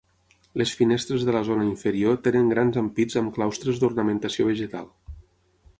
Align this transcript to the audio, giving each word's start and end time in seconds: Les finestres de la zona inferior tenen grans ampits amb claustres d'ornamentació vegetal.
Les 0.61 0.71
finestres 0.77 1.25
de 1.27 1.35
la 1.35 1.41
zona 1.49 1.65
inferior 1.67 2.17
tenen 2.29 2.49
grans 2.55 2.81
ampits 2.85 3.19
amb 3.23 3.33
claustres 3.37 3.83
d'ornamentació 3.83 4.49
vegetal. 4.53 4.89